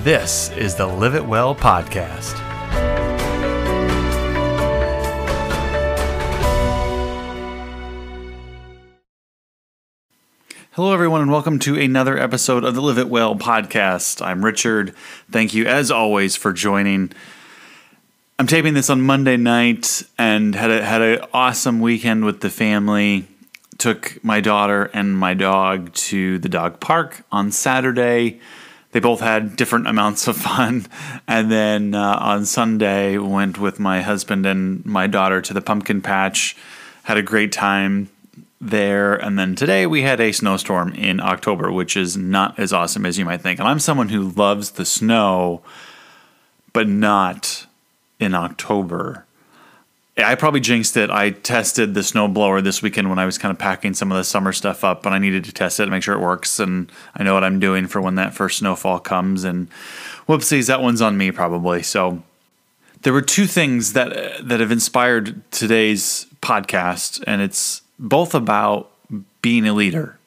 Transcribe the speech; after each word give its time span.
This 0.00 0.50
is 0.56 0.74
the 0.74 0.86
Live 0.86 1.14
It 1.14 1.26
Well 1.26 1.54
podcast. 1.54 2.32
Hello, 10.72 10.92
everyone, 10.92 11.20
and 11.20 11.30
welcome 11.30 11.60
to 11.60 11.78
another 11.78 12.18
episode 12.18 12.64
of 12.64 12.74
the 12.74 12.80
Live 12.82 12.98
It 12.98 13.08
Well 13.08 13.36
podcast. 13.36 14.20
I'm 14.26 14.44
Richard. 14.44 14.92
Thank 15.30 15.54
you, 15.54 15.66
as 15.66 15.92
always, 15.92 16.34
for 16.34 16.52
joining. 16.52 17.12
I'm 18.40 18.48
taping 18.48 18.74
this 18.74 18.90
on 18.90 19.02
Monday 19.02 19.36
night 19.36 20.02
and 20.18 20.56
had 20.56 20.72
a, 20.72 20.84
had 20.84 21.02
an 21.02 21.24
awesome 21.32 21.80
weekend 21.80 22.24
with 22.24 22.40
the 22.40 22.50
family. 22.50 23.28
Took 23.78 24.18
my 24.24 24.40
daughter 24.40 24.90
and 24.92 25.16
my 25.16 25.34
dog 25.34 25.92
to 25.94 26.40
the 26.40 26.48
dog 26.48 26.80
park 26.80 27.24
on 27.30 27.52
Saturday. 27.52 28.40
They 28.92 29.00
both 29.00 29.20
had 29.20 29.56
different 29.56 29.88
amounts 29.88 30.28
of 30.28 30.36
fun. 30.36 30.86
And 31.26 31.50
then 31.50 31.94
uh, 31.94 32.18
on 32.20 32.46
Sunday, 32.46 33.18
went 33.18 33.58
with 33.58 33.80
my 33.80 34.02
husband 34.02 34.46
and 34.46 34.84
my 34.86 35.06
daughter 35.06 35.40
to 35.42 35.54
the 35.54 35.60
pumpkin 35.60 36.00
patch. 36.00 36.56
Had 37.04 37.16
a 37.16 37.22
great 37.22 37.52
time 37.52 38.08
there. 38.60 39.14
And 39.14 39.38
then 39.38 39.56
today 39.56 39.86
we 39.86 40.02
had 40.02 40.20
a 40.20 40.32
snowstorm 40.32 40.92
in 40.94 41.20
October, 41.20 41.72
which 41.72 41.96
is 41.96 42.16
not 42.16 42.58
as 42.58 42.72
awesome 42.72 43.04
as 43.04 43.18
you 43.18 43.24
might 43.24 43.40
think. 43.40 43.58
And 43.58 43.68
I'm 43.68 43.80
someone 43.80 44.10
who 44.10 44.30
loves 44.30 44.72
the 44.72 44.84
snow, 44.84 45.62
but 46.72 46.88
not 46.88 47.66
in 48.20 48.34
October. 48.34 49.26
I 50.18 50.34
probably 50.34 50.60
jinxed 50.60 50.96
it. 50.98 51.10
I 51.10 51.30
tested 51.30 51.94
the 51.94 52.00
snowblower 52.00 52.62
this 52.62 52.82
weekend 52.82 53.08
when 53.08 53.18
I 53.18 53.24
was 53.24 53.38
kind 53.38 53.50
of 53.50 53.58
packing 53.58 53.94
some 53.94 54.12
of 54.12 54.18
the 54.18 54.24
summer 54.24 54.52
stuff 54.52 54.84
up, 54.84 55.02
but 55.02 55.12
I 55.14 55.18
needed 55.18 55.44
to 55.44 55.52
test 55.52 55.80
it 55.80 55.86
to 55.86 55.90
make 55.90 56.02
sure 56.02 56.14
it 56.14 56.20
works. 56.20 56.60
And 56.60 56.92
I 57.14 57.22
know 57.22 57.32
what 57.32 57.44
I'm 57.44 57.58
doing 57.58 57.86
for 57.86 58.00
when 58.00 58.16
that 58.16 58.34
first 58.34 58.58
snowfall 58.58 58.98
comes. 59.00 59.42
And 59.44 59.70
whoopsies, 60.28 60.66
that 60.66 60.82
one's 60.82 61.00
on 61.00 61.16
me 61.16 61.30
probably. 61.30 61.82
So 61.82 62.22
there 63.02 63.12
were 63.12 63.22
two 63.22 63.46
things 63.46 63.94
that 63.94 64.46
that 64.46 64.60
have 64.60 64.70
inspired 64.70 65.50
today's 65.50 66.26
podcast, 66.40 67.22
and 67.26 67.40
it's 67.40 67.82
both 67.98 68.34
about 68.34 68.90
being 69.40 69.66
a 69.66 69.72
leader 69.72 70.18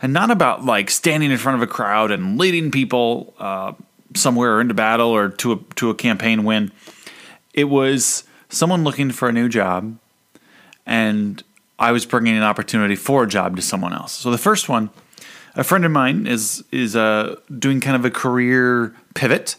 and 0.00 0.12
not 0.12 0.30
about 0.30 0.64
like 0.64 0.90
standing 0.90 1.30
in 1.30 1.38
front 1.38 1.56
of 1.56 1.62
a 1.62 1.66
crowd 1.66 2.10
and 2.10 2.38
leading 2.38 2.70
people 2.70 3.34
uh, 3.38 3.72
somewhere 4.14 4.60
into 4.60 4.74
battle 4.74 5.10
or 5.10 5.28
to 5.28 5.52
a, 5.52 5.56
to 5.74 5.90
a 5.90 5.94
campaign 5.94 6.44
win. 6.44 6.72
It 7.54 7.64
was 7.64 8.24
someone 8.52 8.84
looking 8.84 9.10
for 9.10 9.28
a 9.28 9.32
new 9.32 9.48
job, 9.48 9.96
and 10.86 11.42
I 11.78 11.90
was 11.90 12.06
bringing 12.06 12.36
an 12.36 12.42
opportunity 12.42 12.94
for 12.94 13.24
a 13.24 13.26
job 13.26 13.56
to 13.56 13.62
someone 13.62 13.92
else. 13.92 14.12
So 14.12 14.30
the 14.30 14.38
first 14.38 14.68
one, 14.68 14.90
a 15.56 15.64
friend 15.64 15.84
of 15.84 15.90
mine 15.90 16.26
is 16.26 16.62
is 16.70 16.94
uh, 16.94 17.36
doing 17.58 17.80
kind 17.80 17.96
of 17.96 18.04
a 18.04 18.10
career 18.10 18.94
pivot. 19.14 19.56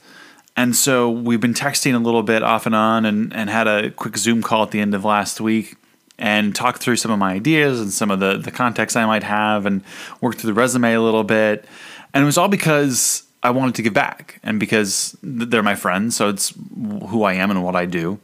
And 0.55 0.75
so 0.75 1.09
we've 1.09 1.41
been 1.41 1.55
texting 1.55 1.95
a 1.95 1.97
little 1.97 2.22
bit 2.22 2.44
off 2.44 2.67
and 2.67 2.75
on 2.75 3.05
and, 3.05 3.33
and 3.33 3.50
had 3.50 3.67
a 3.67 3.89
quick 3.89 4.16
Zoom 4.17 4.44
call 4.44 4.61
at 4.61 4.69
the 4.69 4.80
end 4.80 4.94
of 4.94 5.03
last 5.03 5.41
week 5.41 5.78
and 6.19 6.55
talk 6.55 6.78
through 6.78 6.97
some 6.97 7.09
of 7.09 7.17
my 7.17 7.33
ideas 7.33 7.81
and 7.81 7.91
some 7.91 8.11
of 8.11 8.19
the, 8.19 8.38
the 8.38 8.52
context 8.52 8.95
I 8.95 9.07
might 9.07 9.23
have 9.23 9.66
and 9.66 9.81
work 10.22 10.35
through 10.35 10.53
the 10.53 10.53
resume 10.53 10.94
a 10.94 11.02
little 11.02 11.23
bit. 11.23 11.66
And 12.13 12.22
it 12.22 12.25
was 12.25 12.38
all 12.38 12.50
because 12.50 13.23
I 13.41 13.50
wanted 13.50 13.73
to 13.75 13.81
give 13.81 13.95
back 13.95 14.39
and 14.44 14.59
because 14.59 15.17
they're 15.23 15.63
my 15.63 15.73
friends. 15.73 16.16
So 16.16 16.30
it's 16.30 16.53
who 17.09 17.23
I 17.23 17.33
am 17.33 17.50
and 17.50 17.63
what 17.63 17.75
I 17.75 17.88
do. 17.88 18.19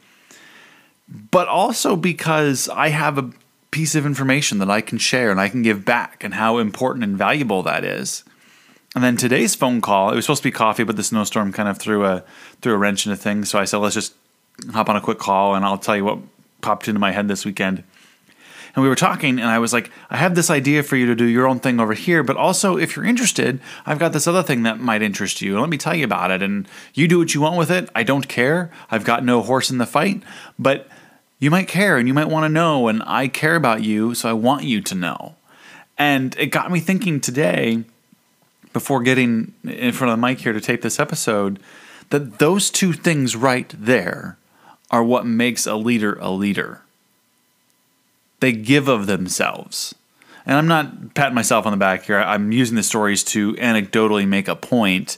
But 1.10 1.48
also 1.48 1.96
because 1.96 2.70
I 2.70 2.90
have 2.90 3.18
a 3.18 3.32
piece 3.72 3.96
of 3.96 4.06
information 4.06 4.60
that 4.60 4.70
I 4.70 4.82
can 4.82 4.98
share 4.98 5.32
and 5.32 5.40
I 5.40 5.50
can 5.50 5.62
give 5.62 5.86
back 5.86 6.24
and 6.24 6.34
how 6.34 6.58
important 6.58 7.04
and 7.04 7.18
valuable 7.18 7.64
that 7.64 7.84
is. 7.84 8.24
And 8.96 9.04
then 9.04 9.18
today's 9.18 9.56
phone 9.56 9.82
call, 9.82 10.12
it 10.12 10.16
was 10.16 10.26
supposed 10.26 10.42
to 10.44 10.48
be 10.48 10.52
coffee, 10.52 10.84
but 10.84 10.96
the 10.96 11.04
snowstorm 11.04 11.54
kind 11.54 11.70
of 11.70 11.78
threw 11.78 12.06
a 12.06 12.24
threw 12.62 12.74
a 12.74 12.78
wrench 12.78 13.06
into 13.06 13.16
things. 13.16 13.50
So 13.50 13.60
I 13.60 13.66
said, 13.66 13.78
let's 13.78 13.96
just 13.96 14.16
hop 14.72 14.90
on 14.90 14.96
a 14.96 15.02
quick 15.02 15.20
call 15.20 15.56
and 15.56 15.64
I'll 15.64 15.78
tell 15.78 15.96
you 15.96 16.06
what 16.06 16.20
popped 16.62 16.88
into 16.88 17.00
my 17.00 17.12
head 17.12 17.28
this 17.28 17.46
weekend. 17.46 17.84
And 18.76 18.84
we 18.84 18.90
were 18.90 18.96
talking, 18.96 19.40
and 19.40 19.50
I 19.50 19.58
was 19.58 19.74
like, 19.74 19.92
I 20.12 20.18
have 20.18 20.36
this 20.36 20.52
idea 20.52 20.84
for 20.84 20.96
you 20.96 21.08
to 21.08 21.16
do 21.16 21.26
your 21.26 21.48
own 21.48 21.60
thing 21.60 21.80
over 21.80 21.94
here, 21.94 22.22
but 22.22 22.38
also, 22.38 22.78
if 22.78 22.96
you're 22.96 23.06
interested, 23.06 23.60
I've 23.84 23.98
got 23.98 24.14
this 24.14 24.28
other 24.28 24.44
thing 24.44 24.62
that 24.64 24.80
might 24.80 25.02
interest 25.02 25.42
you. 25.42 25.60
Let 25.60 25.70
me 25.70 25.78
tell 25.78 25.96
you 25.96 26.06
about 26.06 26.30
it. 26.30 26.44
And 26.44 26.68
you 26.94 27.08
do 27.08 27.18
what 27.18 27.34
you 27.34 27.42
want 27.42 27.58
with 27.58 27.72
it. 27.72 27.90
I 27.96 28.04
don't 28.04 28.28
care. 28.28 28.72
I've 28.92 29.04
got 29.04 29.24
no 29.24 29.42
horse 29.42 29.72
in 29.72 29.80
the 29.80 29.88
fight, 29.88 30.22
but 30.60 30.88
you 31.40 31.50
might 31.50 31.68
care 31.68 31.98
and 31.98 32.08
you 32.08 32.14
might 32.14 32.30
want 32.30 32.46
to 32.46 32.50
know. 32.50 32.88
And 32.88 33.02
I 33.06 33.28
care 33.28 33.56
about 33.56 33.84
you, 33.84 34.14
so 34.14 34.30
I 34.30 34.34
want 34.34 34.64
you 34.64 34.82
to 34.82 34.96
know. 34.96 35.36
And 35.98 36.36
it 36.38 36.48
got 36.48 36.72
me 36.72 36.80
thinking 36.80 37.20
today, 37.20 37.84
before 38.72 39.02
getting 39.02 39.54
in 39.64 39.92
front 39.92 40.12
of 40.12 40.20
the 40.20 40.28
mic 40.28 40.40
here 40.40 40.54
to 40.54 40.62
tape 40.62 40.82
this 40.82 41.00
episode, 41.00 41.60
that 42.10 42.40
those 42.40 42.70
two 42.70 42.94
things 42.94 43.36
right 43.36 43.74
there 43.78 44.38
are 44.92 45.04
what 45.04 45.26
makes 45.26 45.66
a 45.66 45.76
leader 45.76 46.18
a 46.20 46.30
leader. 46.30 46.82
They 48.40 48.52
give 48.52 48.88
of 48.88 49.08
themselves. 49.08 49.94
And 50.46 50.58
I'm 50.58 50.68
not 50.68 51.14
patting 51.14 51.36
myself 51.36 51.66
on 51.66 51.72
the 51.72 51.78
back 51.78 52.04
here. 52.04 52.18
I'm 52.20 52.52
using 52.52 52.76
the 52.76 52.84
stories 52.84 53.24
to 53.26 53.54
anecdotally 53.56 54.28
make 54.28 54.48
a 54.48 54.56
point 54.56 55.18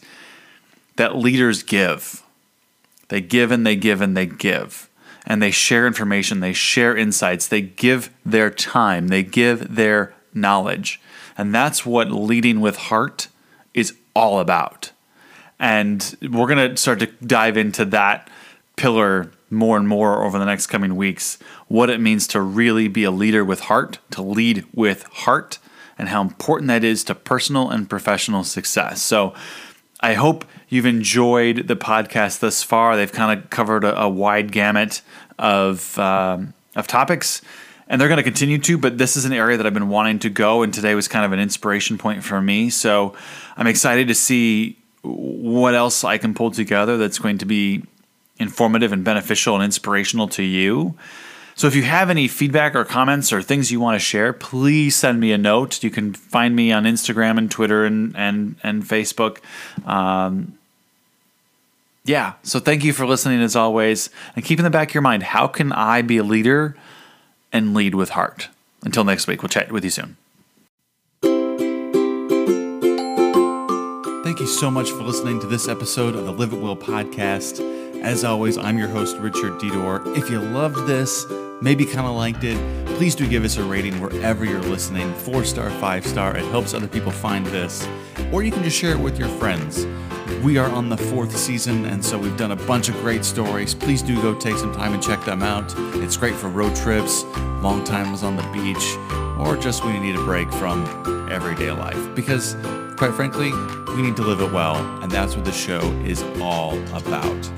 that 0.95 1.15
leaders 1.15 1.63
give. 1.63 2.23
They 3.09 3.21
give 3.21 3.51
and 3.51 3.65
they 3.65 3.75
give 3.75 4.01
and 4.01 4.17
they 4.17 4.25
give. 4.25 4.89
And 5.25 5.41
they 5.41 5.51
share 5.51 5.85
information, 5.85 6.39
they 6.39 6.53
share 6.53 6.97
insights, 6.97 7.47
they 7.47 7.61
give 7.61 8.11
their 8.25 8.49
time, 8.49 9.09
they 9.09 9.23
give 9.23 9.75
their 9.75 10.13
knowledge. 10.33 10.99
And 11.37 11.53
that's 11.53 11.85
what 11.85 12.11
leading 12.11 12.59
with 12.59 12.75
heart 12.77 13.27
is 13.73 13.95
all 14.15 14.39
about. 14.39 14.91
And 15.59 16.17
we're 16.21 16.47
going 16.47 16.71
to 16.71 16.77
start 16.77 16.99
to 16.99 17.07
dive 17.25 17.55
into 17.55 17.85
that 17.85 18.29
pillar 18.75 19.31
more 19.51 19.77
and 19.77 19.87
more 19.87 20.23
over 20.23 20.39
the 20.39 20.45
next 20.45 20.67
coming 20.67 20.95
weeks 20.95 21.37
what 21.67 21.89
it 21.89 21.99
means 21.99 22.25
to 22.27 22.41
really 22.41 22.87
be 22.87 23.03
a 23.03 23.11
leader 23.11 23.45
with 23.45 23.61
heart, 23.61 23.99
to 24.09 24.21
lead 24.21 24.65
with 24.73 25.03
heart, 25.03 25.59
and 25.97 26.09
how 26.09 26.21
important 26.21 26.67
that 26.67 26.83
is 26.83 27.03
to 27.03 27.13
personal 27.13 27.69
and 27.69 27.89
professional 27.89 28.43
success. 28.43 29.01
So, 29.01 29.33
I 30.01 30.13
hope 30.13 30.45
you've 30.67 30.85
enjoyed 30.85 31.67
the 31.67 31.75
podcast 31.75 32.39
thus 32.39 32.63
far. 32.63 32.95
They've 32.95 33.11
kind 33.11 33.37
of 33.37 33.49
covered 33.49 33.83
a, 33.83 34.01
a 34.01 34.09
wide 34.09 34.51
gamut 34.51 35.01
of 35.37 35.97
um, 35.99 36.53
of 36.75 36.87
topics, 36.87 37.41
and 37.87 37.99
they're 37.99 38.07
going 38.07 38.17
to 38.17 38.23
continue 38.23 38.57
to. 38.59 38.77
But 38.77 38.97
this 38.97 39.15
is 39.15 39.25
an 39.25 39.33
area 39.33 39.57
that 39.57 39.65
I've 39.65 39.73
been 39.73 39.89
wanting 39.89 40.19
to 40.19 40.29
go, 40.29 40.63
and 40.63 40.73
today 40.73 40.95
was 40.95 41.07
kind 41.07 41.25
of 41.25 41.33
an 41.33 41.39
inspiration 41.39 41.97
point 41.97 42.23
for 42.23 42.41
me. 42.41 42.69
So, 42.69 43.15
I'm 43.57 43.67
excited 43.67 44.07
to 44.07 44.15
see 44.15 44.77
what 45.03 45.75
else 45.75 46.03
I 46.03 46.17
can 46.17 46.33
pull 46.33 46.51
together 46.51 46.97
that's 46.97 47.19
going 47.19 47.39
to 47.39 47.45
be 47.45 47.83
informative 48.37 48.91
and 48.91 49.03
beneficial 49.03 49.55
and 49.55 49.63
inspirational 49.63 50.27
to 50.29 50.43
you. 50.43 50.95
So 51.61 51.67
if 51.67 51.75
you 51.75 51.83
have 51.83 52.09
any 52.09 52.27
feedback 52.27 52.73
or 52.73 52.83
comments 52.83 53.31
or 53.31 53.43
things 53.43 53.71
you 53.71 53.79
want 53.79 53.93
to 53.93 53.99
share, 53.99 54.33
please 54.33 54.95
send 54.95 55.19
me 55.19 55.31
a 55.31 55.37
note. 55.37 55.83
You 55.83 55.91
can 55.91 56.11
find 56.11 56.55
me 56.55 56.71
on 56.71 56.85
Instagram 56.85 57.37
and 57.37 57.51
Twitter 57.51 57.85
and 57.85 58.15
and 58.17 58.55
and 58.63 58.81
Facebook. 58.83 59.37
Um, 59.85 60.57
yeah. 62.03 62.33
So 62.41 62.59
thank 62.59 62.83
you 62.83 62.93
for 62.93 63.05
listening 63.05 63.43
as 63.43 63.55
always, 63.55 64.09
and 64.35 64.43
keep 64.43 64.57
in 64.57 64.63
the 64.63 64.71
back 64.71 64.89
of 64.89 64.95
your 64.95 65.03
mind: 65.03 65.21
how 65.21 65.45
can 65.45 65.71
I 65.71 66.01
be 66.01 66.17
a 66.17 66.23
leader 66.23 66.75
and 67.53 67.75
lead 67.75 67.93
with 67.93 68.09
heart? 68.09 68.49
Until 68.83 69.03
next 69.03 69.27
week, 69.27 69.43
we'll 69.43 69.49
chat 69.49 69.71
with 69.71 69.83
you 69.83 69.91
soon. 69.91 70.17
Thank 74.23 74.39
you 74.39 74.47
so 74.47 74.71
much 74.71 74.89
for 74.89 75.03
listening 75.03 75.39
to 75.41 75.45
this 75.45 75.67
episode 75.67 76.15
of 76.15 76.25
the 76.25 76.31
Live 76.31 76.53
It 76.53 76.59
Well 76.59 76.75
podcast. 76.75 77.80
As 78.01 78.23
always, 78.23 78.57
I'm 78.57 78.79
your 78.79 78.87
host, 78.87 79.17
Richard 79.17 79.59
Dedor. 79.59 80.17
If 80.17 80.27
you 80.27 80.39
loved 80.39 80.87
this, 80.87 81.23
maybe 81.61 81.85
kind 81.85 82.07
of 82.07 82.15
liked 82.15 82.43
it, 82.43 82.57
please 82.97 83.13
do 83.13 83.27
give 83.27 83.45
us 83.45 83.57
a 83.57 83.63
rating 83.63 84.01
wherever 84.01 84.43
you're 84.43 84.59
listening. 84.59 85.13
Four 85.13 85.43
star, 85.43 85.69
five 85.79 86.05
star. 86.07 86.35
It 86.35 86.43
helps 86.45 86.73
other 86.73 86.87
people 86.87 87.11
find 87.11 87.45
this. 87.45 87.87
Or 88.33 88.41
you 88.41 88.51
can 88.51 88.63
just 88.63 88.75
share 88.75 88.93
it 88.93 88.99
with 88.99 89.19
your 89.19 89.29
friends. 89.29 89.85
We 90.43 90.57
are 90.57 90.67
on 90.71 90.89
the 90.89 90.97
fourth 90.97 91.37
season, 91.37 91.85
and 91.85 92.03
so 92.03 92.17
we've 92.17 92.35
done 92.37 92.53
a 92.53 92.55
bunch 92.55 92.89
of 92.89 92.95
great 93.01 93.23
stories. 93.23 93.75
Please 93.75 94.01
do 94.01 94.19
go 94.19 94.33
take 94.33 94.57
some 94.57 94.73
time 94.73 94.95
and 94.95 95.03
check 95.03 95.23
them 95.23 95.43
out. 95.43 95.71
It's 95.97 96.17
great 96.17 96.33
for 96.33 96.47
road 96.49 96.75
trips, 96.75 97.23
long 97.61 97.83
times 97.83 98.23
on 98.23 98.35
the 98.35 98.43
beach, 98.51 98.97
or 99.39 99.55
just 99.57 99.85
when 99.85 99.93
you 99.93 100.01
need 100.01 100.15
a 100.15 100.25
break 100.25 100.51
from 100.53 101.29
everyday 101.31 101.71
life. 101.71 102.15
Because, 102.15 102.55
quite 102.97 103.13
frankly, 103.13 103.51
we 103.95 104.01
need 104.01 104.15
to 104.15 104.23
live 104.23 104.41
it 104.41 104.51
well, 104.51 104.77
and 105.03 105.11
that's 105.11 105.35
what 105.35 105.45
the 105.45 105.51
show 105.51 105.81
is 106.03 106.23
all 106.41 106.79
about. 106.95 107.51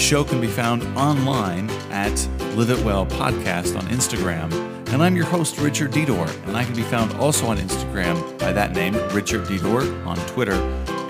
The 0.00 0.06
show 0.06 0.24
can 0.24 0.40
be 0.40 0.46
found 0.46 0.82
online 0.96 1.68
at 1.90 2.26
Live 2.56 2.70
It 2.70 2.82
Well 2.86 3.04
Podcast 3.04 3.76
on 3.76 3.86
Instagram. 3.88 4.50
And 4.94 5.02
I'm 5.02 5.14
your 5.14 5.26
host, 5.26 5.58
Richard 5.58 5.92
Dedor, 5.92 6.26
and 6.46 6.56
I 6.56 6.64
can 6.64 6.74
be 6.74 6.82
found 6.82 7.12
also 7.16 7.46
on 7.48 7.58
Instagram 7.58 8.38
by 8.38 8.50
that 8.50 8.72
name, 8.72 8.94
Richard 9.10 9.44
Dedor, 9.44 10.06
on 10.06 10.16
Twitter 10.26 10.54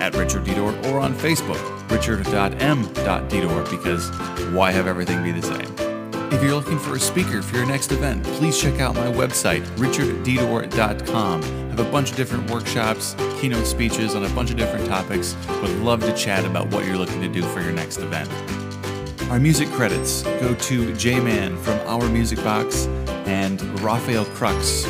at 0.01 0.13
Richard 0.15 0.43
Dedor, 0.43 0.73
or 0.87 0.99
on 0.99 1.13
Facebook, 1.13 1.89
richard.m.dedor, 1.89 3.71
because 3.71 4.09
why 4.53 4.71
have 4.71 4.87
everything 4.87 5.23
be 5.23 5.31
the 5.31 5.41
same? 5.41 5.73
If 6.33 6.43
you're 6.43 6.53
looking 6.55 6.77
for 6.77 6.95
a 6.95 6.99
speaker 6.99 7.41
for 7.41 7.55
your 7.55 7.65
next 7.65 7.93
event, 7.93 8.25
please 8.25 8.59
check 8.59 8.81
out 8.81 8.95
my 8.95 9.07
website, 9.07 9.65
richarddedor.com. 9.77 11.43
I 11.43 11.45
have 11.45 11.79
a 11.79 11.89
bunch 11.89 12.11
of 12.11 12.17
different 12.17 12.51
workshops, 12.51 13.15
keynote 13.39 13.65
speeches 13.65 14.15
on 14.15 14.25
a 14.25 14.29
bunch 14.31 14.51
of 14.51 14.57
different 14.57 14.85
topics. 14.85 15.37
Would 15.61 15.79
love 15.79 16.01
to 16.01 16.13
chat 16.13 16.43
about 16.43 16.67
what 16.73 16.85
you're 16.85 16.97
looking 16.97 17.21
to 17.21 17.29
do 17.29 17.41
for 17.41 17.61
your 17.61 17.71
next 17.71 17.99
event. 17.99 18.29
Our 19.31 19.39
music 19.39 19.69
credits 19.69 20.23
go 20.23 20.53
to 20.53 20.93
J 20.97 21.21
Man 21.21 21.55
from 21.55 21.79
Our 21.87 22.09
Music 22.09 22.43
Box 22.43 22.87
and 23.25 23.61
Rafael 23.79 24.25
Krux 24.25 24.83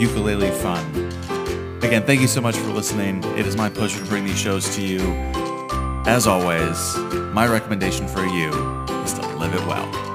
Ukulele 0.00 0.52
Fun. 0.52 0.86
Again, 1.82 2.04
thank 2.04 2.20
you 2.20 2.28
so 2.28 2.40
much 2.40 2.54
for 2.54 2.68
listening. 2.68 3.24
It 3.36 3.44
is 3.44 3.56
my 3.56 3.68
pleasure 3.68 3.98
to 3.98 4.08
bring 4.08 4.24
these 4.24 4.38
shows 4.38 4.72
to 4.76 4.82
you. 4.86 5.00
As 6.06 6.28
always, 6.28 6.96
my 7.34 7.44
recommendation 7.48 8.06
for 8.06 8.24
you 8.24 8.52
is 9.02 9.14
to 9.14 9.26
live 9.36 9.52
it 9.52 9.66
well. 9.66 10.11